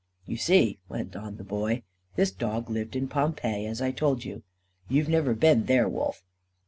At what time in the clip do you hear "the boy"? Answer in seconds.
1.37-1.83